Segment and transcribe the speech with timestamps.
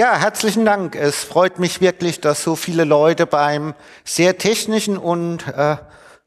[0.00, 0.96] Ja, herzlichen Dank.
[0.96, 5.76] Es freut mich wirklich, dass so viele Leute beim sehr technischen und äh,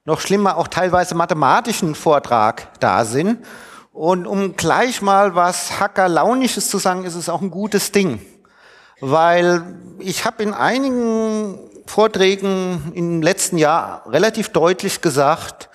[0.06, 3.44] noch schlimmer auch teilweise mathematischen Vortrag da sind.
[3.91, 8.23] Und um gleich mal was Hackerlaunisches zu sagen, ist es auch ein gutes Ding.
[8.99, 9.63] Weil
[9.97, 15.71] ich habe in einigen Vorträgen im letzten Jahr relativ deutlich gesagt,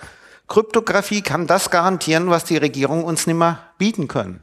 [0.47, 4.41] Kryptographie kann das garantieren, was die Regierung uns nicht mehr bieten können,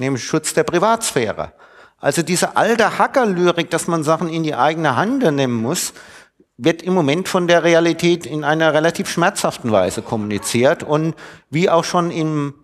[0.00, 1.52] nämlich Schutz der Privatsphäre.
[2.00, 5.92] Also diese alte Hackerlyrik, dass man Sachen in die eigene Hand nehmen muss,
[6.56, 10.82] wird im Moment von der Realität in einer relativ schmerzhaften Weise kommuniziert.
[10.82, 11.14] Und
[11.50, 12.54] wie auch schon im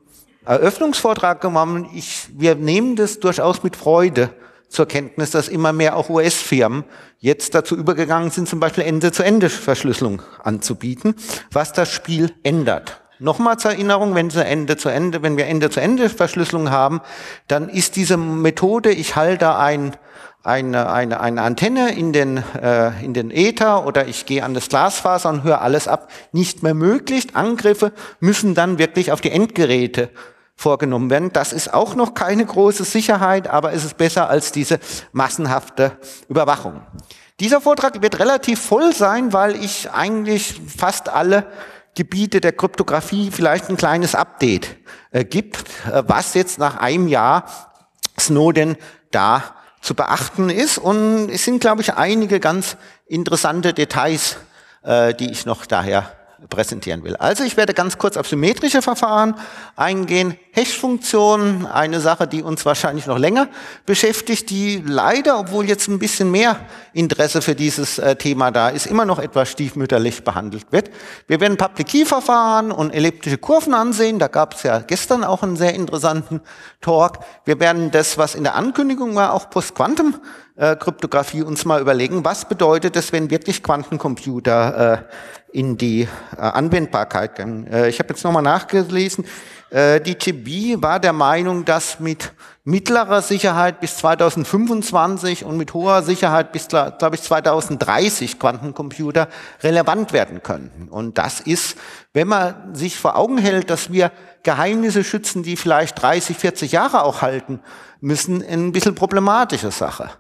[0.45, 4.31] Eröffnungsvortrag gemacht, ich, wir nehmen das durchaus mit Freude
[4.69, 6.85] zur Kenntnis, dass immer mehr auch US-Firmen
[7.19, 11.15] jetzt dazu übergegangen sind, zum Beispiel Ende-zu-Ende-Verschlüsselung anzubieten,
[11.51, 13.03] was das Spiel ändert.
[13.19, 17.01] Nochmal zur Erinnerung, wenn, Sie Ende zu Ende, wenn wir Ende-zu-Ende-Verschlüsselung haben,
[17.49, 19.97] dann ist diese Methode, ich halte ein,
[20.43, 24.69] eine, eine, eine Antenne in den, äh, in den Äther oder ich gehe an das
[24.69, 27.35] Glasfaser und höre alles ab, nicht mehr möglich.
[27.35, 30.11] Angriffe müssen dann wirklich auf die Endgeräte
[30.55, 31.33] vorgenommen werden.
[31.33, 34.79] Das ist auch noch keine große Sicherheit, aber es ist besser als diese
[35.13, 35.93] massenhafte
[36.29, 36.83] Überwachung.
[37.41, 41.47] Dieser Vortrag wird relativ voll sein, weil ich eigentlich fast alle
[41.97, 44.77] Gebiete der Kryptographie vielleicht ein kleines Update
[45.11, 45.59] äh, gibt,
[45.91, 47.47] äh, was jetzt nach einem Jahr
[48.21, 48.77] Snowden
[49.11, 49.43] da
[49.81, 50.79] zu beachten ist.
[50.79, 54.37] Und es sind, glaube ich, einige ganz interessante Details,
[54.83, 56.13] äh, die ich noch daher
[56.49, 57.17] präsentieren will.
[57.17, 59.35] Also ich werde ganz kurz auf symmetrische Verfahren
[59.77, 60.37] eingehen.
[60.53, 63.49] Hash-Funktionen, eine Sache, die uns wahrscheinlich noch länger
[63.85, 66.61] beschäftigt, die leider, obwohl jetzt ein bisschen mehr
[66.93, 70.91] Interesse für dieses äh, Thema da ist, immer noch etwas stiefmütterlich behandelt wird.
[71.27, 74.19] Wir werden Public-Key-Verfahren und elliptische Kurven ansehen.
[74.19, 76.41] Da gab es ja gestern auch einen sehr interessanten
[76.81, 77.19] Talk.
[77.45, 80.15] Wir werden das, was in der Ankündigung war, auch Post-Quantum
[80.57, 86.41] äh, Kryptographie uns mal überlegen, was bedeutet es, wenn wirklich Quantencomputer äh, in die äh,
[86.41, 87.67] Anwendbarkeit gehen.
[87.67, 89.25] Äh, ich habe jetzt nochmal nachgelesen,
[89.71, 92.33] äh, die GB war der Meinung, dass mit
[92.65, 99.29] mittlerer Sicherheit bis 2025 und mit hoher Sicherheit bis, glaube ich, 2030 Quantencomputer
[99.63, 100.89] relevant werden könnten.
[100.89, 101.77] Und das ist,
[102.13, 104.11] wenn man sich vor Augen hält, dass wir
[104.43, 107.61] Geheimnisse schützen, die vielleicht 30, 40 Jahre auch halten
[108.01, 110.11] müssen, ein bisschen problematische Sache.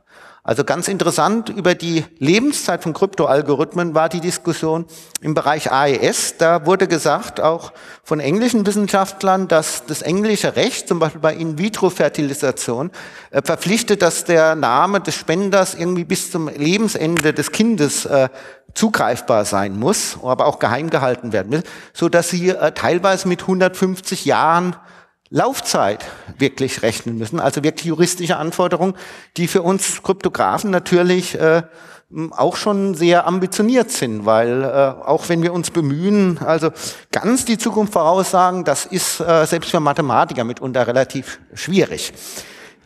[0.46, 4.86] Also ganz interessant über die Lebenszeit von Kryptoalgorithmen war die Diskussion
[5.20, 6.36] im Bereich AES.
[6.38, 7.72] Da wurde gesagt, auch
[8.04, 12.92] von englischen Wissenschaftlern, dass das englische Recht, zum Beispiel bei In-vitro-Fertilisation,
[13.32, 18.28] äh, verpflichtet, dass der Name des Spenders irgendwie bis zum Lebensende des Kindes äh,
[18.72, 23.40] zugreifbar sein muss, aber auch geheim gehalten werden will, so dass sie äh, teilweise mit
[23.40, 24.76] 150 Jahren
[25.30, 26.04] Laufzeit
[26.38, 28.94] wirklich rechnen müssen, also wirklich juristische Anforderungen,
[29.36, 31.62] die für uns Kryptografen natürlich äh,
[32.30, 34.66] auch schon sehr ambitioniert sind, weil äh,
[35.04, 36.70] auch wenn wir uns bemühen, also
[37.10, 42.12] ganz die Zukunft voraussagen, das ist äh, selbst für Mathematiker mitunter relativ schwierig.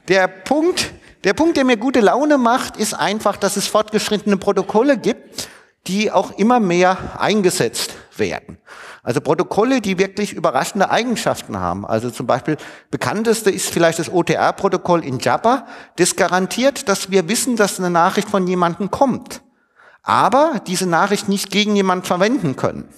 [0.09, 0.91] Der Punkt,
[1.25, 5.49] der Punkt, der mir gute Laune macht, ist einfach, dass es fortgeschrittene Protokolle gibt,
[5.87, 8.59] die auch immer mehr eingesetzt werden.
[9.03, 11.87] Also Protokolle, die wirklich überraschende Eigenschaften haben.
[11.87, 12.57] Also zum Beispiel
[12.91, 15.67] bekannteste ist vielleicht das OTR-Protokoll in Java.
[15.97, 19.43] Das garantiert, dass wir wissen, dass eine Nachricht von jemandem kommt.
[20.03, 22.89] Aber diese Nachricht nicht gegen jemand verwenden können.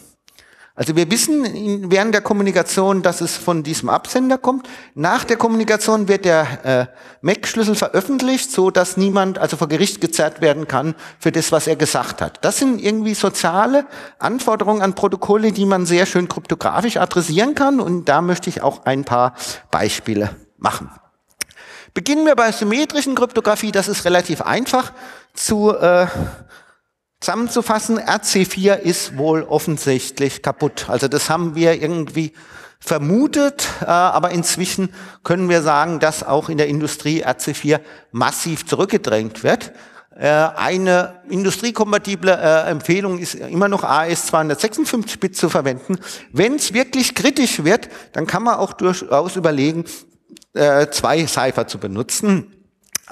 [0.75, 4.67] Also wir wissen während der Kommunikation, dass es von diesem Absender kommt.
[4.95, 6.87] Nach der Kommunikation wird der äh,
[7.21, 11.77] MAC-Schlüssel veröffentlicht, so dass niemand also vor Gericht gezerrt werden kann für das, was er
[11.77, 12.43] gesagt hat.
[12.43, 13.85] Das sind irgendwie soziale
[14.19, 17.79] Anforderungen an Protokolle, die man sehr schön kryptografisch adressieren kann.
[17.79, 19.35] Und da möchte ich auch ein paar
[19.71, 20.91] Beispiele machen.
[21.93, 23.73] Beginnen wir bei symmetrischen Kryptographie.
[23.73, 24.93] Das ist relativ einfach
[25.35, 26.07] zu äh,
[27.23, 30.87] Zusammenzufassen, RC4 ist wohl offensichtlich kaputt.
[30.89, 32.33] Also das haben wir irgendwie
[32.81, 37.79] vermutet, äh, aber inzwischen können wir sagen, dass auch in der Industrie RC4
[38.11, 39.71] massiv zurückgedrängt wird.
[40.17, 46.01] Äh, eine industriekompatible äh, Empfehlung ist immer noch AS256-Bit zu verwenden.
[46.33, 49.85] Wenn es wirklich kritisch wird, dann kann man auch durchaus überlegen,
[50.55, 52.62] zwei Cipher zu benutzen.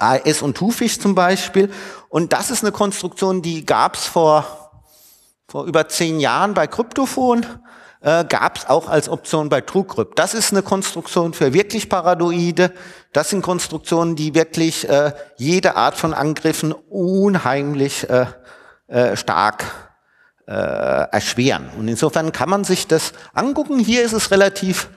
[0.01, 1.71] AS und Tufisch zum Beispiel.
[2.09, 4.71] Und das ist eine Konstruktion, die gab es vor,
[5.47, 7.45] vor über zehn Jahren bei Kryptophon,
[8.01, 10.17] äh, gab es auch als Option bei TrueCrypt.
[10.17, 12.73] Das ist eine Konstruktion für wirklich Paranoide.
[13.13, 18.25] Das sind Konstruktionen, die wirklich äh, jede Art von Angriffen unheimlich äh,
[18.87, 19.65] äh, stark
[20.47, 21.69] äh, erschweren.
[21.77, 23.79] Und insofern kann man sich das angucken.
[23.79, 24.89] Hier ist es relativ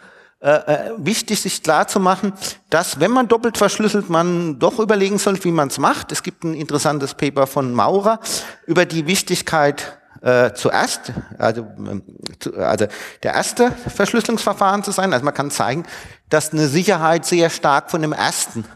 [0.45, 2.35] äh, äh, wichtig, sich klar zu machen,
[2.69, 6.13] dass wenn man doppelt verschlüsselt, man doch überlegen sollte, wie man es macht.
[6.13, 8.21] Es gibt ein interessantes Paper von Maurer
[8.67, 12.87] über die Wichtigkeit äh, zuerst, also, äh, also
[13.23, 15.15] der erste Verschlüsselungsverfahren zu sein.
[15.15, 15.87] Also man kann zeigen,
[16.29, 18.67] dass eine Sicherheit sehr stark von dem ersten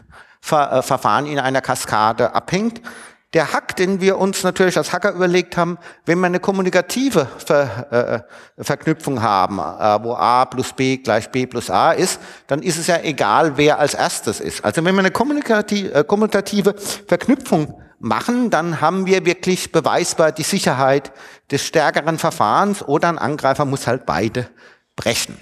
[0.41, 2.81] Ver äh, Verfahren in einer Kaskade abhängt.
[3.33, 8.25] Der Hack, den wir uns natürlich als Hacker überlegt haben, wenn wir eine kommunikative Ver,
[8.57, 12.77] äh, Verknüpfung haben, äh, wo A plus B gleich B plus A ist, dann ist
[12.77, 14.65] es ja egal, wer als erstes ist.
[14.65, 16.73] Also wenn wir eine kommunikative, äh, kommunikative
[17.07, 21.11] Verknüpfung machen, dann haben wir wirklich beweisbar die Sicherheit
[21.51, 24.49] des stärkeren Verfahrens oder ein Angreifer muss halt beide
[24.95, 25.37] brechen.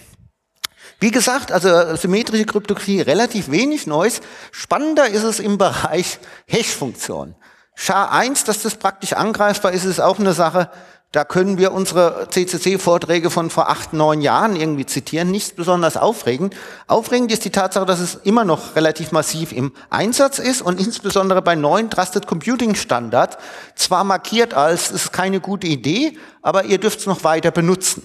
[0.99, 4.19] Wie gesagt, also symmetrische Kryptographie relativ wenig Neues.
[4.51, 7.35] Spannender ist es im Bereich Hash-Funktionen.
[7.77, 10.69] SHA-1, dass das praktisch angreifbar ist, ist auch eine Sache,
[11.13, 15.31] da können wir unsere CCC-Vorträge von vor acht, neun Jahren irgendwie zitieren.
[15.31, 16.53] Nicht besonders aufregend.
[16.85, 21.41] Aufregend ist die Tatsache, dass es immer noch relativ massiv im Einsatz ist und insbesondere
[21.41, 23.37] bei neuen Trusted Computing Standards
[23.75, 28.03] zwar markiert als, es ist keine gute Idee, aber ihr dürft es noch weiter benutzen.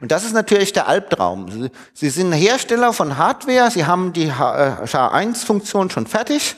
[0.00, 1.70] Und das ist natürlich der Albtraum.
[1.94, 6.56] Sie sind Hersteller von Hardware, Sie haben die SHA-1-Funktion schon fertig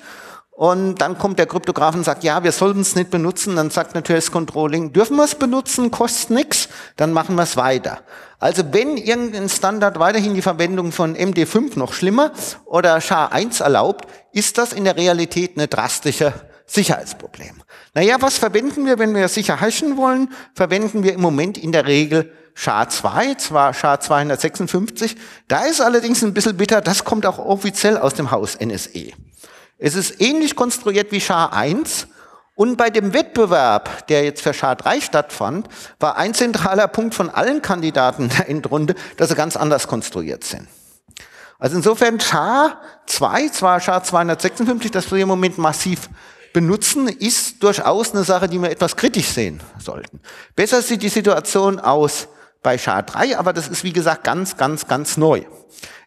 [0.57, 3.57] und dann kommt der Kryptograf und sagt, ja, wir sollten es nicht benutzen.
[3.57, 7.59] Dann sagt natürlich das Controlling, dürfen wir es benutzen, kostet nichts, dann machen wir es
[7.59, 7.99] weiter.
[8.39, 12.33] Also wenn irgendein Standard weiterhin die Verwendung von MD5 noch schlimmer
[12.65, 16.33] oder SHA-1 erlaubt, ist das in der Realität eine drastische
[16.65, 17.63] Sicherheitsproblem.
[17.93, 20.33] Naja, was verwenden wir, wenn wir sicher hashen wollen?
[20.55, 25.17] Verwenden wir im Moment in der Regel SHA-2, zwar SHA-256.
[25.49, 29.13] Da ist allerdings ein bisschen bitter, das kommt auch offiziell aus dem Haus NSE.
[29.79, 32.07] Es ist ähnlich konstruiert wie SHA-1
[32.55, 35.69] und bei dem Wettbewerb, der jetzt für SHA-3 stattfand,
[36.01, 40.67] war ein zentraler Punkt von allen Kandidaten der Endrunde, dass sie ganz anders konstruiert sind.
[41.59, 46.09] Also insofern SHA-2, zwar SHA-256, das wir im Moment massiv
[46.55, 50.21] benutzen, ist durchaus eine Sache, die wir etwas kritisch sehen sollten.
[50.55, 52.29] Besser sieht die Situation aus
[52.63, 55.43] bei SHA-3, aber das ist wie gesagt ganz, ganz, ganz neu.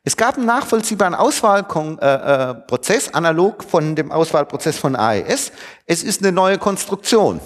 [0.03, 5.51] Es gab einen nachvollziehbaren Auswahlprozess, äh, äh, analog von dem Auswahlprozess von AES.
[5.85, 7.41] Es ist eine neue Konstruktion.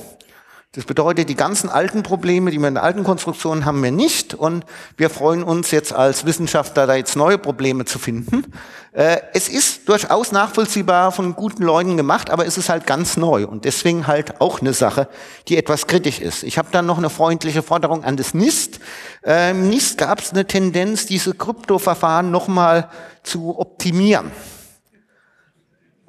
[0.75, 4.33] Das bedeutet, die ganzen alten Probleme, die wir in alten Konstruktion haben wir nicht.
[4.33, 4.65] Und
[4.97, 8.51] wir freuen uns jetzt als Wissenschaftler, da jetzt neue Probleme zu finden.
[8.91, 13.45] Äh, es ist durchaus nachvollziehbar von guten Leuten gemacht, aber es ist halt ganz neu.
[13.45, 15.07] Und deswegen halt auch eine Sache,
[15.47, 16.41] die etwas kritisch ist.
[16.41, 18.79] Ich habe dann noch eine freundliche Forderung an das NIST.
[19.23, 22.89] Ähm, NIST gab es eine Tendenz, diese Kryptoverfahren nochmal
[23.21, 24.31] zu optimieren.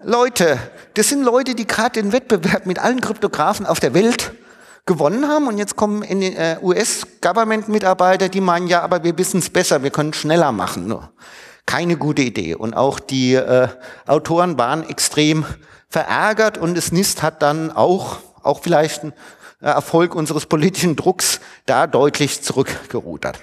[0.02, 0.58] Leute,
[0.94, 4.32] das sind Leute, die gerade den Wettbewerb mit allen Kryptografen auf der Welt
[4.86, 9.38] gewonnen haben und jetzt kommen in den äh, US-Government-Mitarbeiter, die meinen, ja, aber wir wissen
[9.38, 10.86] es besser, wir können schneller machen.
[10.86, 11.10] Nur.
[11.66, 12.54] Keine gute Idee.
[12.54, 13.68] Und auch die äh,
[14.06, 15.46] Autoren waren extrem
[15.88, 19.12] verärgert und das NIST hat dann auch, auch vielleicht ein
[19.62, 23.38] äh, Erfolg unseres politischen Drucks da deutlich zurückgerudert.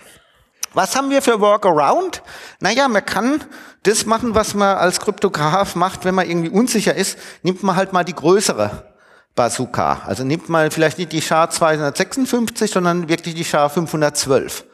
[0.74, 2.22] Was haben wir für Workaround?
[2.60, 3.44] Naja, man kann
[3.84, 7.92] das machen, was man als Kryptograf macht, wenn man irgendwie unsicher ist, nimmt man halt
[7.92, 8.91] mal die größere
[9.36, 10.02] Bazooka.
[10.06, 14.66] Also nimmt mal vielleicht nicht die SHA 256, sondern wirklich die SHA 512.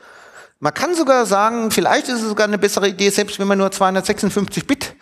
[0.60, 3.72] Man kann sogar sagen, vielleicht ist es sogar eine bessere Idee, selbst wenn man nur
[3.72, 4.96] 256 Bit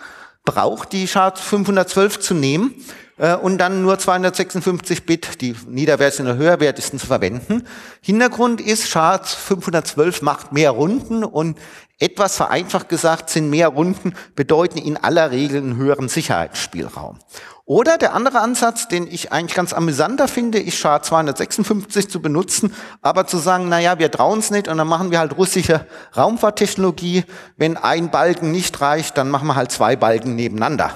[0.44, 2.76] braucht, die SHA 512 zu nehmen
[3.18, 7.64] äh, und dann nur 256 Bit, die niederwertigsten oder höherwertigsten zu verwenden.
[8.02, 11.58] Hintergrund ist, SHA 512 macht mehr Runden und
[12.00, 17.20] etwas vereinfacht gesagt sind mehr Runden bedeuten in aller Regel einen höheren Sicherheitsspielraum.
[17.68, 22.76] Oder der andere Ansatz, den ich eigentlich ganz amüsanter finde, ist SHA 256 zu benutzen,
[23.02, 25.88] aber zu sagen, na ja, wir trauen es nicht und dann machen wir halt russische
[26.16, 27.24] Raumfahrttechnologie.
[27.58, 30.92] Wenn ein Balken nicht reicht, dann machen wir halt zwei Balken nebeneinander.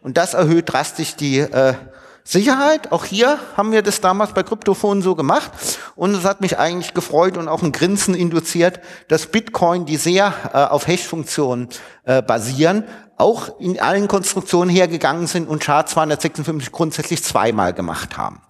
[0.00, 1.74] Und das erhöht drastisch die äh,
[2.30, 2.92] Sicherheit.
[2.92, 5.50] Auch hier haben wir das damals bei Kryptofonen so gemacht.
[5.96, 10.34] Und es hat mich eigentlich gefreut und auch ein Grinsen induziert, dass Bitcoin, die sehr
[10.52, 11.70] äh, auf Hash-Funktionen
[12.04, 12.84] äh, basieren,
[13.16, 18.42] auch in allen Konstruktionen hergegangen sind und SHA 256 grundsätzlich zweimal gemacht haben.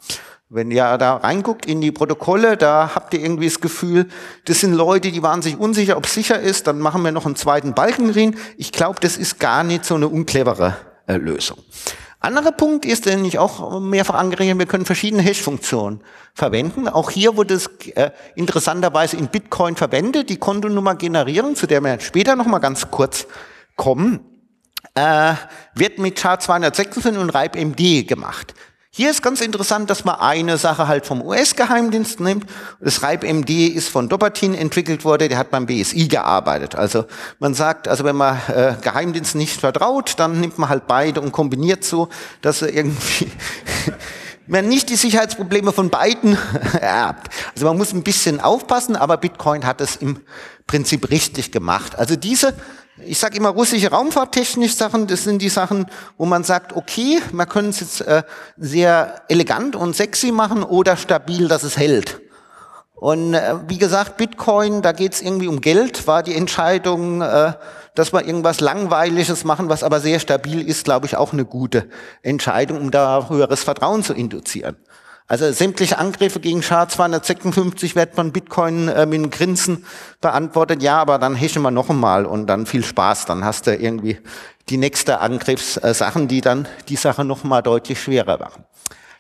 [0.49, 4.09] Wenn ihr da reinguckt in die Protokolle, da habt ihr irgendwie das Gefühl,
[4.47, 7.27] das sind Leute, die waren sich unsicher, ob es sicher ist, dann machen wir noch
[7.27, 8.37] einen zweiten Balken drin.
[8.57, 11.59] Ich glaube, das ist gar nicht so eine unclevere äh, Lösung.
[12.21, 16.01] Anderer Punkt ist, den ich auch mehrfach angeregt habe, wir können verschiedene Hash-Funktionen
[16.35, 16.89] verwenden.
[16.89, 22.01] Auch hier wurde es äh, interessanterweise in Bitcoin verwendet, die Kontonummer generieren, zu der wir
[22.01, 23.27] später noch mal ganz kurz
[23.77, 24.21] kommen
[24.95, 25.35] äh,
[25.75, 28.55] wird mit SHA-256 und RIPE-MD gemacht.
[28.91, 32.47] Hier ist ganz interessant, dass man eine Sache halt vom US-Geheimdienst nimmt.
[32.81, 36.75] Das RIPE-MD ist von Dobertin entwickelt worden, der hat beim BSI gearbeitet.
[36.75, 37.05] Also
[37.39, 41.33] man sagt, also wenn man äh, Geheimdienst nicht vertraut, dann nimmt man halt beide und
[41.33, 42.09] kombiniert so,
[42.41, 43.31] dass er irgendwie
[44.47, 46.39] man nicht die Sicherheitsprobleme von beiden
[46.81, 47.29] erbt.
[47.55, 50.21] Also man muss ein bisschen aufpassen, aber Bitcoin hat es im
[50.67, 51.99] Prinzip richtig gemacht.
[51.99, 52.55] Also diese
[53.05, 55.87] ich sage immer russische Raumfahrttechnisch Sachen, das sind die Sachen,
[56.17, 58.23] wo man sagt, okay, man könnte es jetzt äh,
[58.57, 62.21] sehr elegant und sexy machen oder stabil, dass es hält.
[62.95, 67.53] Und äh, wie gesagt, Bitcoin, da geht es irgendwie um Geld, war die Entscheidung, äh,
[67.95, 71.89] dass wir irgendwas Langweiliges machen, was aber sehr stabil ist, glaube ich, auch eine gute
[72.23, 74.77] Entscheidung, um da höheres Vertrauen zu induzieren.
[75.31, 79.85] Also sämtliche Angriffe gegen SHA-256 wird von Bitcoin äh, mit einem Grinsen
[80.23, 80.83] beantwortet.
[80.83, 83.27] Ja, aber dann heschen wir noch einmal und dann viel Spaß.
[83.27, 84.19] Dann hast du irgendwie
[84.71, 88.65] die nächste Angriffssachen, die dann die Sache noch mal deutlich schwerer machen.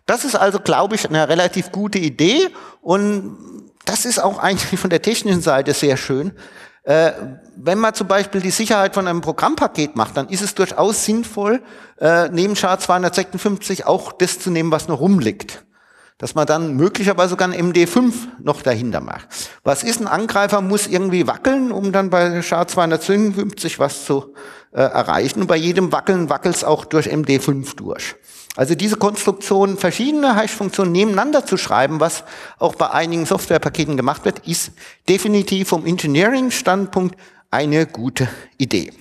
[0.07, 2.49] Das ist also, glaube ich, eine relativ gute Idee
[2.81, 3.37] und
[3.85, 6.33] das ist auch eigentlich von der technischen Seite sehr schön.
[6.85, 7.13] Äh,
[7.55, 11.63] wenn man zum Beispiel die Sicherheit von einem Programmpaket macht, dann ist es durchaus sinnvoll,
[12.01, 15.65] äh, neben SHA-256 auch das zu nehmen, was noch rumliegt
[16.19, 19.29] dass man dann möglicherweise sogar ein MD5 noch dahinter macht.
[19.63, 24.35] Was ist ein Angreifer, muss irgendwie wackeln, um dann bei SHA-252 was zu
[24.73, 25.43] äh, erreichen.
[25.43, 28.17] Und bei jedem Wackeln wackelt es auch durch MD5 durch.
[28.57, 32.25] Also diese Konstruktion, verschiedene Hash-Funktionen nebeneinander zu schreiben, was
[32.59, 34.73] auch bei einigen Softwarepaketen gemacht wird, ist
[35.09, 37.17] definitiv vom Engineering-Standpunkt
[37.53, 38.93] eine gute Idee.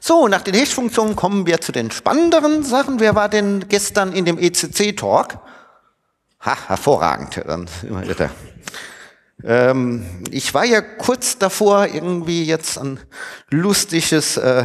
[0.00, 3.00] So, nach den Hash-Funktionen kommen wir zu den spannenderen Sachen.
[3.00, 5.38] Wer war denn gestern in dem ECC-Talk?
[6.40, 7.42] Ha, hervorragend.
[7.46, 8.30] Dann immer wieder.
[9.44, 12.98] Ähm, ich war ja kurz davor, irgendwie jetzt ein
[13.50, 14.64] lustiges äh,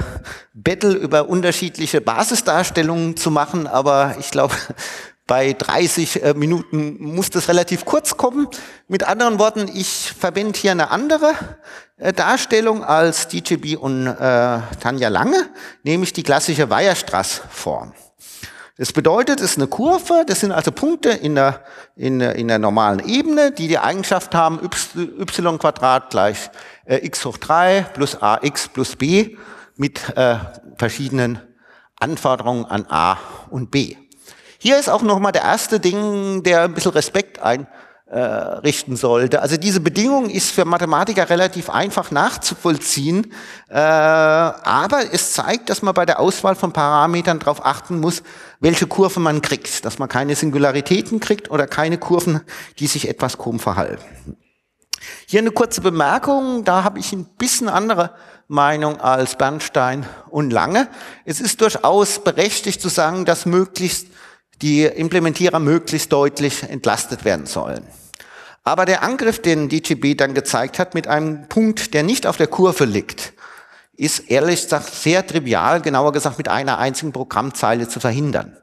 [0.54, 4.56] Battle über unterschiedliche Basisdarstellungen zu machen, aber ich glaube,
[5.28, 8.48] bei 30 äh, Minuten muss das relativ kurz kommen.
[8.88, 11.34] Mit anderen Worten, ich verwende hier eine andere
[11.98, 15.50] äh, Darstellung als DJB und äh, Tanja Lange,
[15.84, 17.94] nämlich die klassische Weierstrass-Form.
[18.76, 21.62] Das bedeutet, es ist eine Kurve, das sind also Punkte in der,
[21.96, 26.50] in der, in der normalen Ebene, die die Eigenschaft haben, y Quadrat gleich
[26.86, 29.38] äh, x hoch 3 plus ax plus b
[29.76, 30.38] mit äh,
[30.76, 31.40] verschiedenen
[32.00, 33.20] Anforderungen an a
[33.52, 33.96] und b.
[34.58, 37.68] Hier ist auch nochmal der erste Ding, der ein bisschen Respekt ein,
[38.14, 39.42] äh, sollte.
[39.42, 43.34] Also diese Bedingung ist für Mathematiker relativ einfach nachzuvollziehen,
[43.70, 48.22] äh, aber es zeigt, dass man bei der Auswahl von Parametern darauf achten muss,
[48.64, 52.40] welche Kurve man kriegt, dass man keine Singularitäten kriegt oder keine Kurven,
[52.80, 54.38] die sich etwas krumm verhalten.
[55.28, 58.16] Hier eine kurze Bemerkung, da habe ich ein bisschen andere
[58.48, 60.88] Meinung als Bernstein und Lange.
[61.26, 64.08] Es ist durchaus berechtigt zu sagen, dass möglichst
[64.62, 67.86] die Implementierer möglichst deutlich entlastet werden sollen.
[68.64, 72.48] Aber der Angriff, den DGB dann gezeigt hat, mit einem Punkt, der nicht auf der
[72.48, 73.34] Kurve liegt,
[73.96, 78.58] ist ehrlich gesagt sehr trivial, genauer gesagt mit einer einzigen Programmzeile zu verhindern.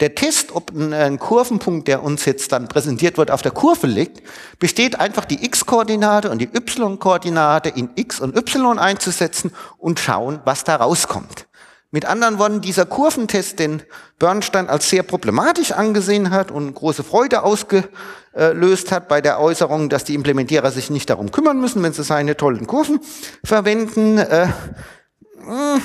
[0.00, 4.22] Der Test, ob ein, Kurvenpunkt, der uns jetzt dann präsentiert wird, auf der Kurve liegt,
[4.58, 10.64] besteht einfach die x-Koordinate und die y-Koordinate in x und y einzusetzen und schauen, was
[10.64, 11.46] da rauskommt.
[11.94, 13.80] Mit anderen Worten, dieser Kurventest, den
[14.18, 20.02] Bernstein als sehr problematisch angesehen hat und große Freude ausgelöst hat bei der Äußerung, dass
[20.02, 22.98] die Implementierer sich nicht darum kümmern müssen, wenn sie seine tollen Kurven
[23.44, 24.18] verwenden.
[24.18, 24.48] Äh,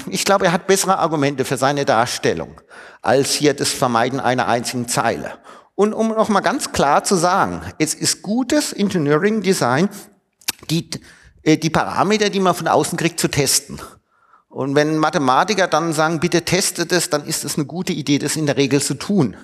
[0.09, 2.59] ich glaube, er hat bessere Argumente für seine Darstellung
[3.03, 5.33] als hier das Vermeiden einer einzigen Zeile.
[5.75, 9.89] Und um noch mal ganz klar zu sagen, es ist gutes Engineering Design,
[10.71, 10.89] die,
[11.43, 13.79] äh, die Parameter, die man von außen kriegt, zu testen.
[14.49, 18.35] Und wenn Mathematiker dann sagen, bitte testet es, dann ist es eine gute Idee, das
[18.35, 19.37] in der Regel zu tun.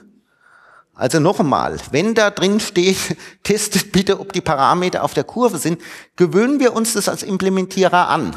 [0.95, 2.97] Also noch einmal, wenn da drin steht,
[3.43, 5.79] testet bitte, ob die Parameter auf der Kurve sind,
[6.15, 8.35] gewöhnen wir uns das als Implementierer an.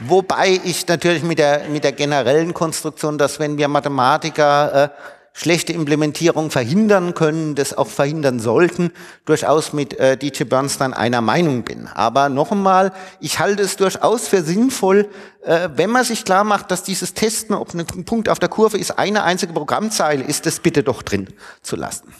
[0.00, 5.74] Wobei ich natürlich mit der, mit der generellen Konstruktion, dass wenn wir Mathematiker äh, schlechte
[5.74, 8.90] Implementierung verhindern können, das auch verhindern sollten,
[9.26, 11.88] durchaus mit äh, DJ Bernstein einer Meinung bin.
[11.88, 12.90] Aber noch einmal,
[13.20, 15.10] ich halte es durchaus für sinnvoll,
[15.44, 18.78] äh, wenn man sich klar macht, dass dieses Testen, ob ein Punkt auf der Kurve
[18.78, 21.28] ist, eine einzige Programmzeile ist, das bitte doch drin
[21.60, 22.14] zu lassen.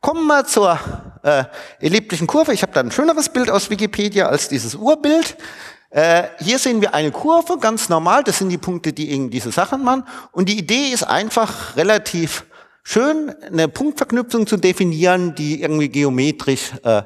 [0.00, 0.76] Kommen wir zur
[1.22, 1.44] äh,
[1.78, 2.52] elliptischen Kurve.
[2.52, 5.36] Ich habe da ein schöneres Bild aus Wikipedia als dieses Urbild.
[5.90, 9.50] Äh, hier sehen wir eine Kurve, ganz normal, das sind die Punkte, die eben diese
[9.50, 10.04] Sachen machen.
[10.30, 12.46] Und die Idee ist einfach relativ
[12.84, 17.02] schön, eine Punktverknüpfung zu definieren, die irgendwie geometrisch äh,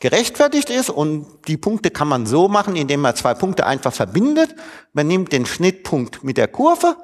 [0.00, 0.90] gerechtfertigt ist.
[0.90, 4.54] Und die Punkte kann man so machen, indem man zwei Punkte einfach verbindet.
[4.92, 6.96] Man nimmt den Schnittpunkt mit der Kurve.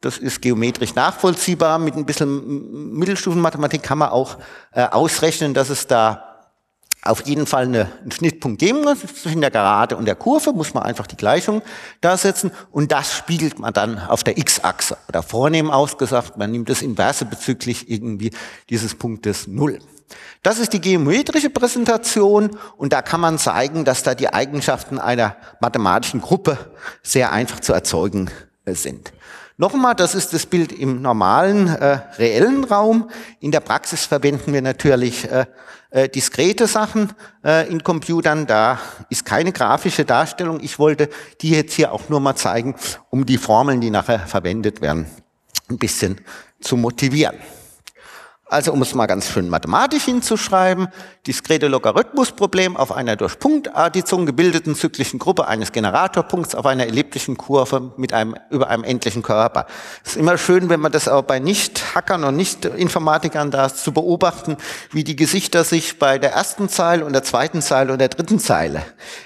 [0.00, 1.78] Das ist geometrisch nachvollziehbar.
[1.78, 4.36] Mit ein bisschen Mittelstufenmathematik kann man auch
[4.72, 6.31] äh, ausrechnen, dass es da
[7.02, 9.00] auf jeden Fall eine, einen Schnittpunkt geben muss.
[9.00, 11.62] Zwischen der Gerade und der Kurve muss man einfach die Gleichung
[12.00, 14.96] da setzen und das spiegelt man dann auf der x-Achse.
[15.08, 18.30] Oder vornehm ausgesagt, man nimmt das Inverse bezüglich irgendwie
[18.70, 19.80] dieses Punktes Null.
[20.42, 25.36] Das ist die geometrische Präsentation und da kann man zeigen, dass da die Eigenschaften einer
[25.60, 26.58] mathematischen Gruppe
[27.02, 28.30] sehr einfach zu erzeugen
[28.64, 29.12] äh, sind.
[29.58, 33.10] Nochmal, das ist das Bild im normalen, äh, reellen Raum.
[33.38, 35.46] In der Praxis verwenden wir natürlich äh,
[35.92, 37.12] äh, diskrete Sachen
[37.44, 38.46] äh, in Computern.
[38.46, 38.80] Da
[39.10, 40.60] ist keine grafische Darstellung.
[40.60, 41.08] Ich wollte
[41.40, 42.74] die jetzt hier auch nur mal zeigen,
[43.10, 45.06] um die Formeln, die nachher verwendet werden,
[45.68, 46.20] ein bisschen
[46.60, 47.36] zu motivieren.
[48.52, 50.88] Also um es mal ganz schön mathematisch hinzuschreiben,
[51.26, 57.94] diskrete Logarithmusproblem auf einer durch Punktaddition gebildeten zyklischen Gruppe eines Generatorpunkts auf einer elliptischen Kurve
[57.96, 59.64] mit einem, über einem endlichen Körper.
[60.04, 64.58] Es ist immer schön, wenn man das auch bei Nicht-Hackern und Nicht-Informatikern da zu beobachten,
[64.90, 68.38] wie die Gesichter sich bei der ersten Zeile und der zweiten Zeile und der dritten
[68.38, 68.82] Zeile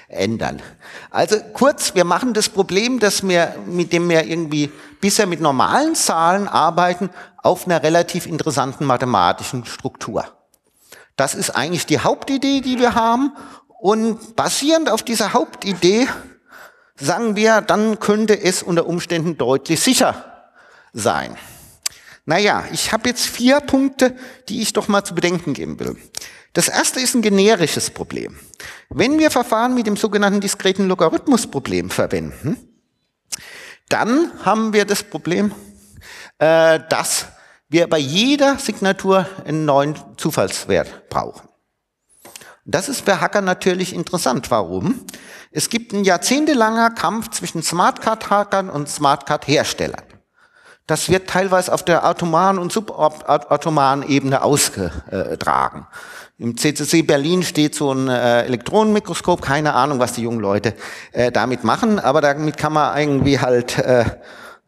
[0.07, 0.61] ändern.
[1.11, 5.95] Also kurz, wir machen das Problem, dass wir, mit dem wir irgendwie bisher mit normalen
[5.95, 7.09] Zahlen arbeiten,
[7.43, 10.25] auf einer relativ interessanten mathematischen Struktur.
[11.15, 13.35] Das ist eigentlich die Hauptidee, die wir haben.
[13.79, 16.07] Und basierend auf dieser Hauptidee
[16.99, 20.47] sagen wir, dann könnte es unter Umständen deutlich sicher
[20.93, 21.37] sein.
[22.25, 24.15] Naja, ich habe jetzt vier Punkte,
[24.49, 25.95] die ich doch mal zu bedenken geben will.
[26.53, 28.37] Das erste ist ein generisches Problem.
[28.89, 32.57] Wenn wir Verfahren mit dem sogenannten diskreten Logarithmusproblem verwenden,
[33.89, 35.53] dann haben wir das Problem,
[36.39, 37.27] äh, dass
[37.69, 41.47] wir bei jeder Signatur einen neuen Zufallswert brauchen.
[42.65, 44.51] Das ist bei Hacker natürlich interessant.
[44.51, 45.05] Warum?
[45.51, 50.03] Es gibt ein jahrzehntelanger Kampf zwischen Smartcard-Hackern und Smartcard-Herstellern.
[50.85, 55.87] Das wird teilweise auf der atomaren und subatomaren Ebene ausgetragen.
[56.39, 60.75] Im CCC Berlin steht so ein äh, Elektronenmikroskop, keine Ahnung, was die jungen Leute
[61.11, 64.05] äh, damit machen, aber damit kann man irgendwie halt äh,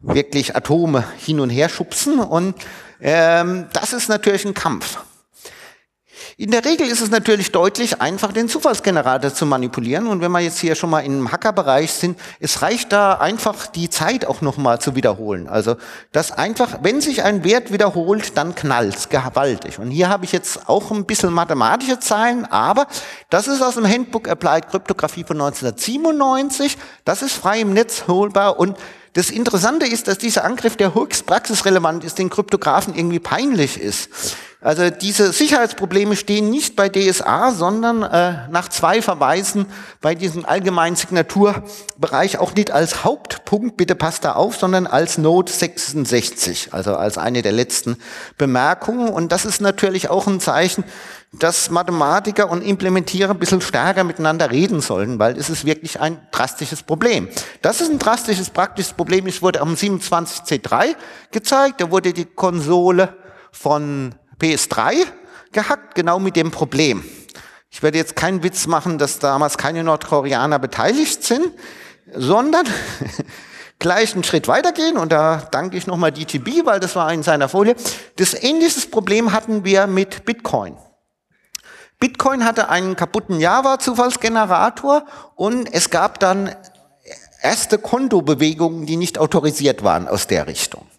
[0.00, 2.18] wirklich Atome hin und her schubsen.
[2.18, 2.56] Und
[3.00, 4.98] ähm, das ist natürlich ein Kampf.
[6.36, 10.06] In der Regel ist es natürlich deutlich einfach, den Zufallsgenerator zu manipulieren.
[10.06, 13.90] Und wenn wir jetzt hier schon mal im Hackerbereich sind, es reicht da einfach die
[13.90, 15.48] Zeit auch nochmal zu wiederholen.
[15.48, 15.76] Also
[16.12, 19.78] das einfach, wenn sich ein Wert wiederholt, dann knallt's gewaltig.
[19.78, 22.86] Und hier habe ich jetzt auch ein bisschen mathematische Zahlen, aber
[23.28, 26.76] das ist aus dem Handbook Applied Kryptographie von 1997.
[27.04, 28.76] Das ist frei im Netz holbar und
[29.14, 34.36] das Interessante ist, dass dieser Angriff, der höchst praxisrelevant ist, den Kryptografen irgendwie peinlich ist.
[34.62, 39.64] Also diese Sicherheitsprobleme stehen nicht bei DSA, sondern äh, nach zwei Verweisen
[40.02, 45.50] bei diesem allgemeinen Signaturbereich auch nicht als Hauptpunkt, bitte passt da auf, sondern als Note
[45.50, 47.96] 66, also als eine der letzten
[48.36, 49.08] Bemerkungen.
[49.08, 50.84] Und das ist natürlich auch ein Zeichen,
[51.32, 56.20] dass Mathematiker und Implementierer ein bisschen stärker miteinander reden sollen, weil es ist wirklich ein
[56.32, 57.28] drastisches Problem.
[57.62, 59.26] Das ist ein drastisches, praktisches Problem.
[59.26, 60.96] Es wurde am 27C3
[61.30, 63.16] gezeigt, da wurde die Konsole
[63.52, 65.06] von PS3
[65.52, 67.04] gehackt, genau mit dem Problem.
[67.70, 71.52] Ich werde jetzt keinen Witz machen, dass damals keine Nordkoreaner beteiligt sind,
[72.12, 72.66] sondern
[73.78, 77.48] gleich einen Schritt weitergehen und da danke ich nochmal DTB, weil das war in seiner
[77.48, 77.76] Folie.
[78.16, 80.76] Das ähnliches Problem hatten wir mit Bitcoin.
[82.00, 85.04] Bitcoin hatte einen kaputten Java-Zufallsgenerator
[85.36, 86.54] und es gab dann
[87.42, 90.89] erste Kontobewegungen, die nicht autorisiert waren aus der Richtung.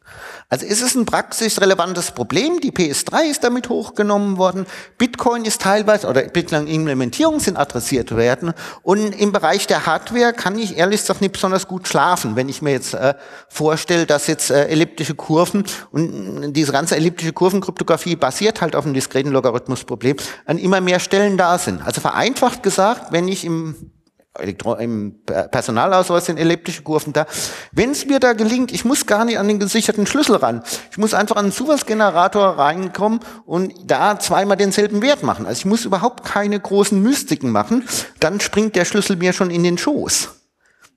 [0.52, 2.60] Also ist es ein praxisrelevantes Problem.
[2.60, 4.66] Die PS3 ist damit hochgenommen worden.
[4.98, 8.54] Bitcoin ist teilweise, oder Bitcoin-Implementierungen sind adressiert werden.
[8.84, 12.62] Und im Bereich der Hardware kann ich ehrlich gesagt nicht besonders gut schlafen, wenn ich
[12.62, 13.14] mir jetzt äh,
[13.48, 18.94] vorstelle, dass jetzt äh, elliptische Kurven und diese ganze elliptische Kurvenkryptographie basiert halt auf einem
[18.94, 21.82] diskreten Logarithmusproblem, an immer mehr Stellen da sind.
[21.82, 23.94] Also vereinfacht gesagt, wenn ich im
[24.40, 27.26] Elektro im Personalausweis sind elliptische Kurven da.
[27.74, 30.64] Wenn es mir da gelingt, ich muss gar nicht an den gesicherten Schlüssel ran.
[30.90, 35.46] Ich muss einfach an den Zufallsgenerator reinkommen und da zweimal denselben Wert machen.
[35.46, 37.88] Also ich muss überhaupt keine großen Mystiken machen.
[38.22, 40.30] Dann springt der Schlüssel mir schon in den Schoß.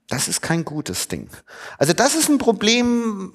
[0.07, 1.29] Das ist kein gutes Ding.
[1.79, 3.33] Also das ist ein Problem,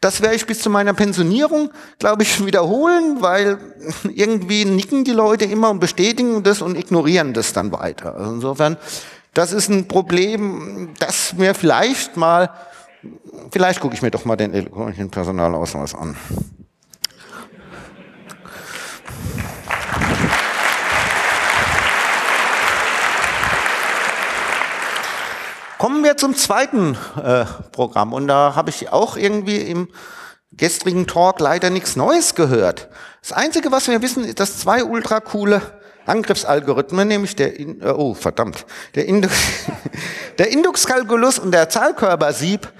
[0.00, 3.58] das werde ich bis zu meiner Pensionierung, glaube ich, wiederholen, weil
[4.04, 8.14] irgendwie nicken die Leute immer und bestätigen das und ignorieren das dann weiter.
[8.14, 8.76] Also insofern
[9.36, 12.48] das ist ein Problem, das mir vielleicht mal,
[13.50, 16.16] vielleicht gucke ich mir doch mal den elektronischen Personalausweis an.
[25.76, 28.14] Kommen wir zum zweiten äh, Programm.
[28.14, 29.88] Und da habe ich auch irgendwie im
[30.52, 32.88] gestrigen Talk leider nichts Neues gehört.
[33.20, 35.60] Das Einzige, was wir wissen, ist, dass zwei ultra coole
[36.06, 38.64] Angriffsalgorithmen, nämlich der, In äh, oh verdammt,
[38.94, 39.34] der, Indux,
[40.38, 42.72] der Induxkalkulus und der Zahlkörpersieb,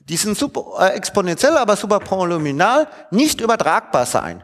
[0.00, 4.42] die sind super äh, exponentiell, aber super polynomial, nicht übertragbar sein.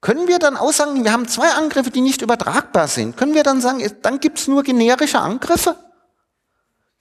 [0.00, 3.16] Können wir dann auch sagen, wir haben zwei Angriffe, die nicht übertragbar sind?
[3.16, 5.76] Können wir dann sagen, dann gibt's nur generische Angriffe?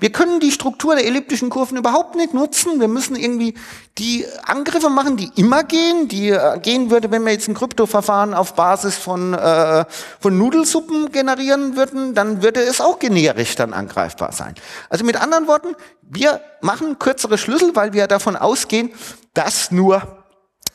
[0.02, 2.80] Wir können die Struktur der elliptischen Kurven überhaupt nicht nutzen.
[2.80, 3.56] Wir müssen irgendwie
[3.98, 8.34] die Angriffe machen, die immer gehen, die äh, gehen würde, wenn wir jetzt ein Kryptoverfahren
[8.34, 9.84] auf Basis von, äh,
[10.22, 14.56] von Nudelsuppen generieren würden, dann würde es auch generisch dann angreifbar sein.
[14.90, 18.94] Also mit anderen Worten, wir machen kürzere Schlüssel, weil wir davon ausgehen,
[19.34, 20.24] dass nur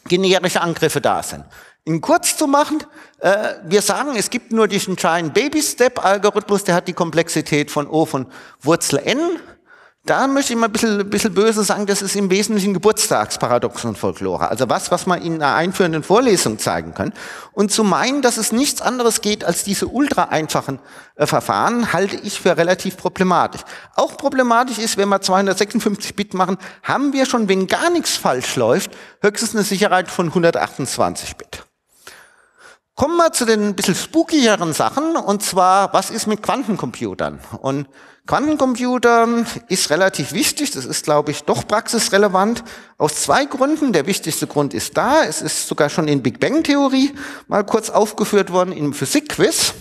[0.06, 1.44] generische Angriffe da sind.
[1.86, 2.82] In kurz zu machen,
[3.18, 7.70] äh, wir sagen, es gibt nur diesen Giant Baby Step Algorithmus, der hat die Komplexität
[7.70, 8.26] von O von
[8.62, 9.18] Wurzel n.
[10.06, 13.96] Da möchte ich mal ein bisschen, ein bisschen böse sagen, das ist im Wesentlichen Geburtstagsparadoxon
[13.96, 14.48] Folklore.
[14.48, 17.12] Also was, was man in einer einführenden Vorlesung zeigen kann.
[17.52, 20.78] Und zu meinen, dass es nichts anderes geht als diese ultra einfachen
[21.16, 23.62] äh, Verfahren, halte ich für relativ problematisch.
[23.94, 28.56] Auch problematisch ist, wenn wir 256 Bit machen, haben wir schon, wenn gar nichts falsch
[28.56, 31.63] läuft, höchstens eine Sicherheit von 128 Bit.
[32.96, 37.40] Kommen wir zu den ein bisschen spookigeren Sachen, und zwar, was ist mit Quantencomputern?
[37.60, 37.88] Und
[38.28, 42.62] Quantencomputern ist relativ wichtig, das ist, glaube ich, doch praxisrelevant,
[42.96, 43.92] aus zwei Gründen.
[43.92, 47.12] Der wichtigste Grund ist da, es ist sogar schon in Big Bang-Theorie
[47.48, 49.74] mal kurz aufgeführt worden im Physik-Quiz.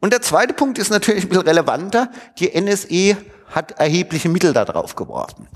[0.00, 3.18] Und der zweite Punkt ist natürlich ein bisschen relevanter, die NSE
[3.50, 5.46] hat erhebliche Mittel da drauf geworfen.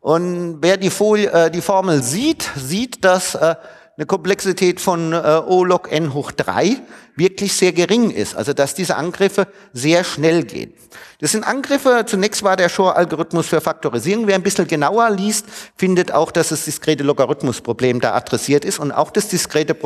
[0.00, 3.56] Und wer die, Folie, äh, die Formel sieht, sieht, dass äh,
[3.98, 6.76] eine Komplexität von äh, O log n hoch 3
[7.16, 8.36] wirklich sehr gering ist.
[8.36, 10.72] Also dass diese Angriffe sehr schnell gehen.
[11.18, 14.28] Das sind Angriffe, zunächst war der Shor-Algorithmus für Faktorisierung.
[14.28, 18.92] Wer ein bisschen genauer liest, findet auch, dass das diskrete Logarithmusproblem da adressiert ist und
[18.92, 19.76] auch das diskrete,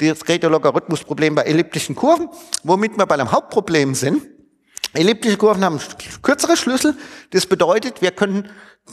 [0.00, 2.28] diskrete Logarithmusproblem bei elliptischen Kurven,
[2.64, 4.20] womit wir bei einem Hauptproblem sind.
[4.94, 5.80] Elliptische Kurven haben
[6.22, 6.96] kürzere Schlüssel.
[7.30, 8.48] Das bedeutet, wir können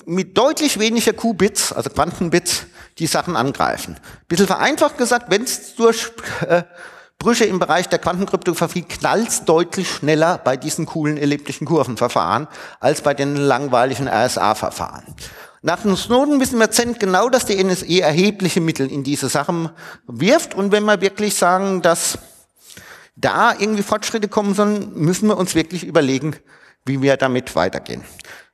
[0.06, 2.66] mit deutlich weniger Qubits, also Quantenbits,
[2.98, 3.98] die Sachen angreifen.
[4.28, 6.12] bisschen vereinfacht gesagt, wenn es durch
[6.48, 6.64] äh,
[7.20, 12.48] Brüche im Bereich der Quantenkryptographie knallt deutlich schneller bei diesen coolen elliptischen Kurvenverfahren
[12.80, 15.04] als bei den langweiligen RSA-Verfahren.
[15.62, 19.70] Nach dem Snowden wissen wir zent genau, dass die NSE erhebliche Mittel in diese Sachen
[20.08, 20.56] wirft.
[20.56, 22.18] Und wenn wir wirklich sagen, dass
[23.16, 26.36] da irgendwie Fortschritte kommen sollen, müssen wir uns wirklich überlegen,
[26.86, 28.04] wie wir damit weitergehen.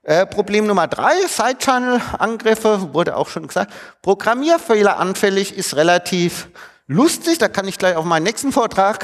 [0.07, 3.73] Äh, Problem Nummer drei, Side-Channel-Angriffe, wurde auch schon gesagt.
[4.01, 6.47] Programmierfehler anfällig ist relativ
[6.87, 9.03] lustig, da kann ich gleich auf meinen nächsten Vortrag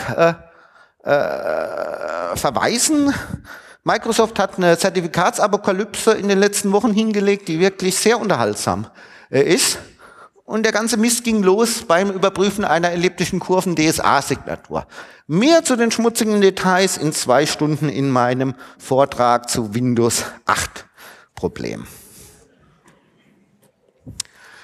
[1.06, 3.14] äh, äh, verweisen.
[3.84, 8.88] Microsoft hat eine Zertifikatsapokalypse in den letzten Wochen hingelegt, die wirklich sehr unterhaltsam
[9.30, 9.80] äh, ist.
[10.46, 14.88] Und der ganze Mist ging los beim Überprüfen einer elliptischen Kurven-DSA-Signatur.
[15.28, 20.86] Mehr zu den schmutzigen Details in zwei Stunden in meinem Vortrag zu Windows 8
[21.36, 21.88] Problem.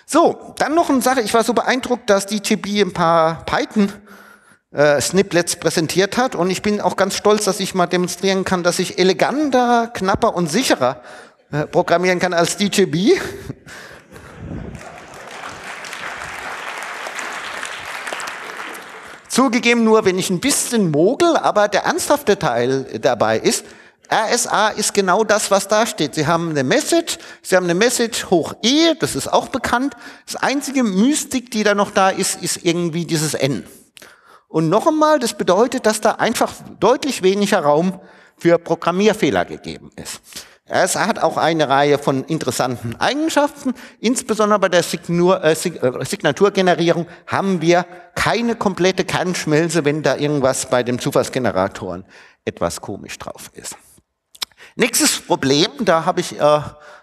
[0.05, 1.21] So, dann noch eine Sache.
[1.21, 3.93] Ich war so beeindruckt, dass DTB ein paar Python
[4.71, 8.63] äh, Snippets präsentiert hat und ich bin auch ganz stolz, dass ich mal demonstrieren kann,
[8.63, 11.01] dass ich eleganter, knapper und sicherer
[11.51, 13.19] äh, programmieren kann als DJB.
[19.27, 23.65] Zugegeben nur, wenn ich ein bisschen mogel, aber der ernsthafte Teil dabei ist,
[24.11, 26.15] RSA ist genau das, was da steht.
[26.15, 29.95] Sie haben eine Message, Sie haben eine Message hoch E, das ist auch bekannt.
[30.25, 33.65] Das einzige Mystik, die da noch da ist, ist irgendwie dieses N.
[34.47, 37.99] Und noch einmal, das bedeutet, dass da einfach deutlich weniger Raum
[38.37, 40.21] für Programmierfehler gegeben ist.
[40.71, 43.73] RSA hat auch eine Reihe von interessanten Eigenschaften.
[43.99, 50.67] Insbesondere bei der Signur, äh, äh, Signaturgenerierung haben wir keine komplette Kernschmelze, wenn da irgendwas
[50.67, 52.05] bei dem Zufallsgeneratoren
[52.45, 53.75] etwas komisch drauf ist.
[54.79, 56.61] Nächstes Problem, da habe ich äh,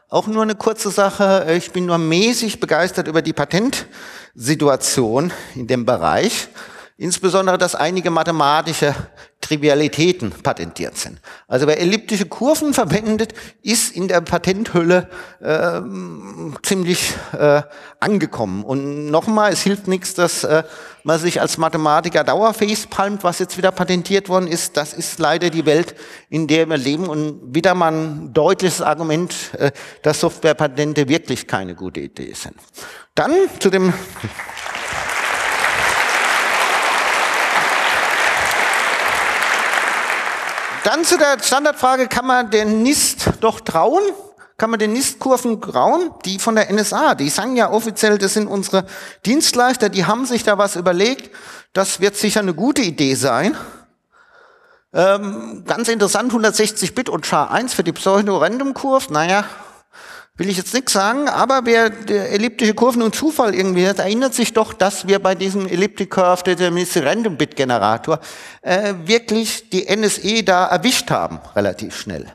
[0.08, 1.46] auch nur eine kurze Sache.
[1.58, 6.48] Ich bin nur mäßig begeistert über die Patentsituation in dem Bereich.
[6.96, 8.94] Insbesondere, dass einige mathematische
[9.46, 11.20] Trivialitäten patentiert sind.
[11.46, 13.32] Also wer elliptische Kurven verwendet,
[13.62, 15.08] ist in der Patenthülle
[15.40, 15.80] äh,
[16.64, 17.62] ziemlich äh,
[18.00, 18.64] angekommen.
[18.64, 20.64] Und nochmal, es hilft nichts, dass äh,
[21.04, 24.76] man sich als Mathematiker dauerfacepalmt, was jetzt wieder patentiert worden ist.
[24.76, 25.94] Das ist leider die Welt,
[26.28, 27.08] in der wir leben.
[27.08, 29.70] Und wieder mal ein deutliches Argument, äh,
[30.02, 32.56] dass Softwarepatente wirklich keine gute Idee sind.
[33.14, 33.94] Dann zu dem
[40.86, 44.04] Dann zu der Standardfrage, kann man den NIST doch trauen?
[44.56, 46.12] Kann man den NIST-Kurven trauen?
[46.24, 48.86] Die von der NSA, die sagen ja offiziell, das sind unsere
[49.26, 51.34] Dienstleister, die haben sich da was überlegt.
[51.72, 53.56] Das wird sicher eine gute Idee sein.
[54.94, 59.12] Ähm, ganz interessant, 160 Bit und SHA-1 für die Pseudo-Random-Kurve.
[59.12, 59.42] Naja,
[60.36, 64.52] will ich jetzt nichts sagen, aber wer elliptische Kurven und Zufall irgendwie hat, erinnert sich
[64.52, 68.20] doch, dass wir bei diesem Elliptic Curve Deterministic Random Bit Generator
[68.60, 72.34] äh, wirklich die NSE da erwischt haben, relativ schnell.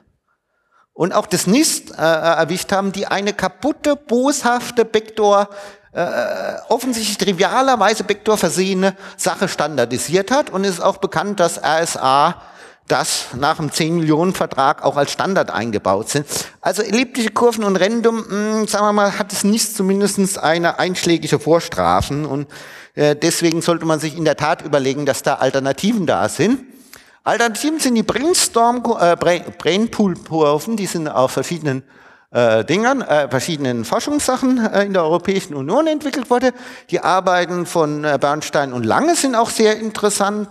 [0.94, 5.50] Und auch das NIST äh, erwischt haben, die eine kaputte, boshafte Backdoor
[5.94, 12.42] äh, offensichtlich trivialerweise Backdoor versehene Sache standardisiert hat und es ist auch bekannt, dass RSA
[12.92, 16.26] das nach dem 10-Millionen-Vertrag auch als Standard eingebaut sind.
[16.60, 20.78] Also elliptische Kurven und Random, mh, hm, sagen wir mal, hat es nicht zumindest eine
[20.78, 22.48] einschlägige Vorstrafen und
[22.96, 26.66] äh, deswegen sollte man sich in der Tat überlegen, dass da Alternativen da sind.
[27.24, 31.84] Alternativen sind die Brainstorm, äh, Brainpool-Kurven, die sind auf verschiedenen
[32.32, 36.52] äh, Dingern, äh, verschiedenen Forschungssachen äh, in der Europäischen Union entwickelt worden.
[36.90, 40.50] Die Arbeiten von äh, Bernstein und Lange sind auch sehr interessant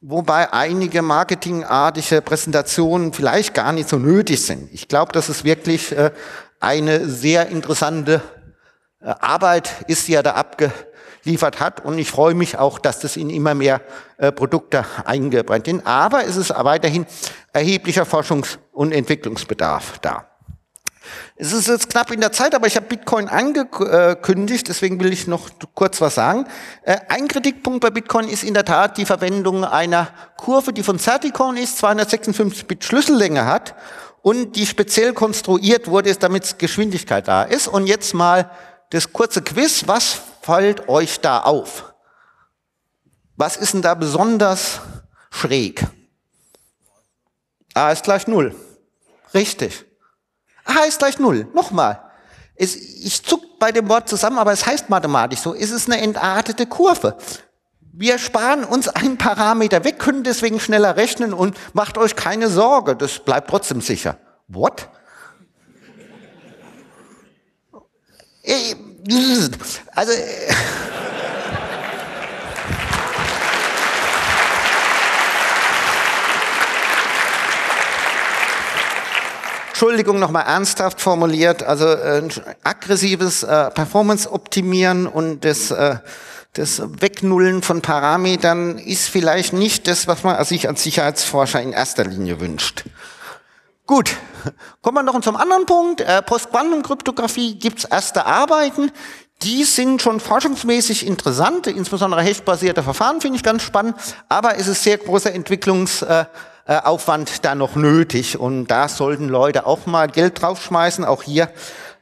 [0.00, 4.72] wobei einige marketingartige Präsentationen vielleicht gar nicht so nötig sind.
[4.72, 6.12] Ich glaube, dass es wirklich äh,
[6.60, 8.22] eine sehr interessante
[9.00, 11.84] äh, Arbeit ist, die er da abgeliefert hat.
[11.84, 13.80] Und ich freue mich auch, dass das in immer mehr
[14.16, 15.86] äh, Produkte eingebrannt sind.
[15.86, 17.06] Aber es ist weiterhin
[17.52, 20.26] erheblicher Forschungs- und Entwicklungsbedarf da.
[21.36, 25.26] Es ist jetzt knapp in der Zeit, aber ich habe Bitcoin angekündigt, deswegen will ich
[25.26, 26.46] noch kurz was sagen.
[26.82, 30.98] Äh, ein Kritikpunkt bei Bitcoin ist in der Tat die Verwendung einer Kurve, die von
[30.98, 33.74] Certicon ist, 256 Bit Schlüssellänge hat
[34.22, 37.68] und die speziell konstruiert wurde, damit Geschwindigkeit da ist.
[37.68, 38.50] Und jetzt mal
[38.90, 39.84] das kurze Quiz.
[39.86, 41.94] Was fällt euch da auf?
[43.36, 44.80] Was ist denn da besonders
[45.30, 45.86] schräg?
[47.74, 48.54] A ist gleich Null.
[49.34, 49.87] Richtig.
[50.68, 51.48] A ist gleich Null.
[51.54, 52.02] Nochmal.
[52.54, 55.54] Es, ich zuck bei dem Wort zusammen, aber es heißt mathematisch so.
[55.54, 57.16] Es ist eine entartete Kurve.
[57.92, 62.94] Wir sparen uns einen Parameter weg, können deswegen schneller rechnen und macht euch keine Sorge,
[62.94, 64.18] das bleibt trotzdem sicher.
[64.48, 64.88] What?
[68.44, 68.74] Äh,
[69.94, 70.12] also,
[79.78, 82.28] Entschuldigung, nochmal ernsthaft formuliert, also äh,
[82.64, 85.98] aggressives äh, Performance-Optimieren und das, äh,
[86.54, 92.02] das Wegnullen von Parametern ist vielleicht nicht das, was man sich als Sicherheitsforscher in erster
[92.02, 92.86] Linie wünscht.
[93.86, 94.16] Gut,
[94.82, 96.00] kommen wir noch zum anderen Punkt.
[96.00, 98.90] Äh, Postquantum-Kryptographie gibt's erste Arbeiten.
[99.42, 103.96] Die sind schon forschungsmäßig interessant, insbesondere hechtbasierte Verfahren finde ich ganz spannend,
[104.28, 106.24] aber es ist sehr großer Entwicklungs- äh,
[106.68, 108.38] äh, Aufwand da noch nötig.
[108.38, 111.02] Und da sollten Leute auch mal Geld draufschmeißen.
[111.02, 111.48] Auch hier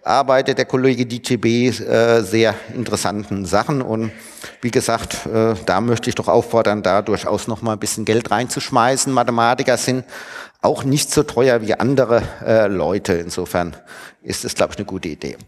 [0.03, 1.47] arbeitet der Kollege DTB
[1.81, 3.81] äh, sehr interessanten Sachen.
[3.81, 4.11] Und
[4.63, 8.33] wie gesagt, äh, da möchte ich doch auffordern, da durchaus noch mal ein bisschen Geld
[8.33, 9.13] reinzuschmeißen.
[9.13, 10.05] Mathematiker sind
[10.67, 13.15] auch nicht so teuer wie andere äh, Leute.
[13.15, 13.77] Insofern
[14.23, 15.39] ist es, glaube ich, eine gute Idee.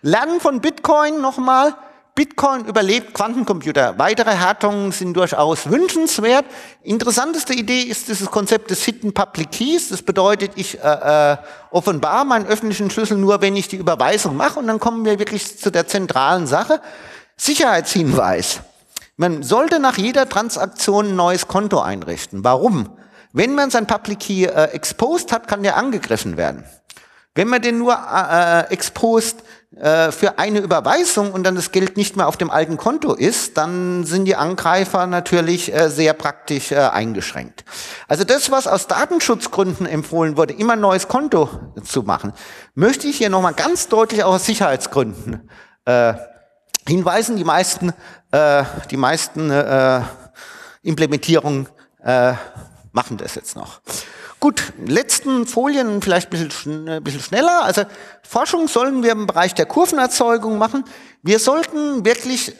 [0.00, 1.74] Lernen von Bitcoin nochmal.
[2.14, 3.98] Bitcoin überlebt Quantencomputer.
[3.98, 6.44] Weitere Härtungen sind durchaus wünschenswert.
[6.82, 9.88] Interessanteste Idee ist dieses Konzept des Hidden Public Keys.
[9.88, 11.36] Das bedeutet, ich äh, äh,
[11.70, 14.58] offenbar meinen öffentlichen Schlüssel nur, wenn ich die Überweisung mache.
[14.60, 16.80] Und dann kommen wir wirklich zu der zentralen Sache.
[17.36, 18.60] Sicherheitshinweis.
[19.16, 22.44] Man sollte nach jeder Transaktion ein neues Konto einrichten.
[22.44, 22.90] Warum?
[23.32, 26.64] Wenn man sein Public Key äh, exposed hat, kann der angegriffen werden.
[27.34, 29.44] Wenn man den nur äh, äh exposed
[29.76, 33.56] äh, für eine Überweisung und dann das Geld nicht mehr auf dem alten Konto ist,
[33.56, 37.64] dann sind die Angreifer natürlich äh, sehr praktisch äh, eingeschränkt.
[38.08, 41.48] Also das, was aus Datenschutzgründen empfohlen wurde, immer ein neues Konto
[41.84, 42.32] zu machen,
[42.74, 45.48] möchte ich hier nochmal ganz deutlich auch aus Sicherheitsgründen
[45.84, 46.14] äh,
[46.88, 47.36] hinweisen.
[47.36, 47.92] Die meisten,
[48.32, 50.00] äh, die meisten äh,
[50.82, 51.68] Implementierungen
[52.02, 52.34] äh,
[52.92, 53.80] machen das jetzt noch.
[54.40, 57.64] Gut, letzten Folien vielleicht ein bisschen, ein bisschen schneller.
[57.64, 57.84] Also
[58.22, 60.84] Forschung sollen wir im Bereich der Kurvenerzeugung machen.
[61.22, 62.54] Wir sollten wirklich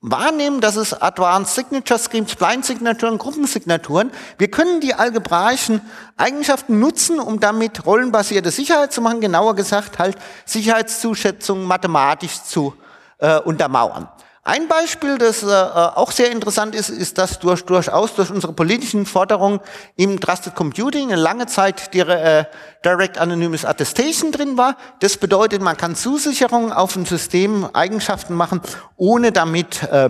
[0.00, 5.80] wahrnehmen, dass es Advanced Signature Schemes, Blind Signaturen, Gruppensignaturen, wir können die algebraischen
[6.16, 12.74] Eigenschaften nutzen, um damit rollenbasierte Sicherheit zu machen, genauer gesagt halt Sicherheitszuschätzungen mathematisch zu
[13.18, 14.08] äh, untermauern.
[14.48, 19.04] Ein Beispiel, das äh, auch sehr interessant ist, ist, dass durch, durchaus durch unsere politischen
[19.04, 19.60] Forderungen
[19.94, 22.46] im Trusted Computing eine lange Zeit die äh,
[22.82, 24.78] Direct Anonymous Attestation drin war.
[25.00, 28.62] Das bedeutet, man kann Zusicherungen auf ein System Eigenschaften machen,
[28.96, 30.08] ohne damit äh,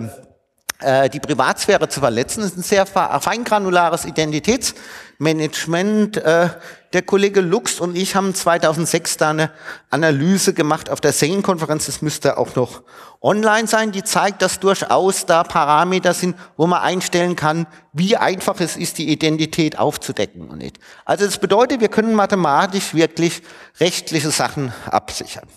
[0.81, 2.41] die Privatsphäre zu verletzen.
[2.41, 6.17] Das ist ein sehr feingranulares Identitätsmanagement.
[6.17, 6.49] Äh,
[6.93, 9.51] der Kollege Lux und ich haben 2006 da eine
[9.91, 11.85] Analyse gemacht auf der Sane-Konferenz.
[11.85, 12.81] Das müsste auch noch
[13.21, 13.91] online sein.
[13.91, 18.97] Die zeigt, dass durchaus da Parameter sind, wo man einstellen kann, wie einfach es ist,
[18.97, 20.79] die Identität aufzudecken und nicht.
[21.05, 23.43] Also das bedeutet, wir können mathematisch wirklich
[23.79, 25.47] rechtliche Sachen absichern.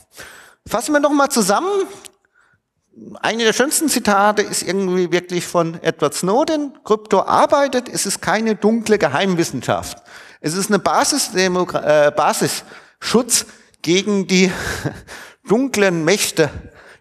[0.66, 1.70] Fassen wir noch mal zusammen.
[3.20, 6.78] Eine der schönsten Zitate ist irgendwie wirklich von Edward Snowden.
[6.84, 10.02] Krypto arbeitet, es ist keine dunkle Geheimwissenschaft.
[10.40, 13.46] Es ist eine Basis, äh, Basisschutz
[13.80, 14.52] gegen die
[15.48, 16.50] dunklen Mächte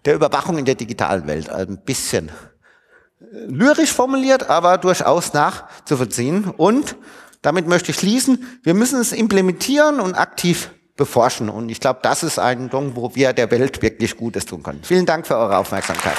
[0.05, 1.49] der Überwachung in der digitalen Welt.
[1.49, 6.45] Ein bisschen äh, lyrisch formuliert, aber durchaus nachzuvollziehen.
[6.45, 6.95] Und
[7.41, 10.69] damit möchte ich schließen, wir müssen es implementieren und aktiv
[11.01, 11.49] beforschen.
[11.49, 14.81] Und ich glaube, das ist ein Ding, wo wir der Welt wirklich Gutes tun können.
[14.83, 16.17] Vielen Dank für eure Aufmerksamkeit.